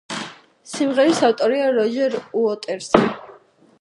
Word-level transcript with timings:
სიმღერის 0.69 1.21
ავტორია 1.29 1.67
როჯერ 1.75 2.17
უოტერსი. 2.41 3.05